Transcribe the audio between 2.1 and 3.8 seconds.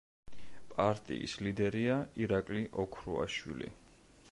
ირაკლი ოქრუაშვილი.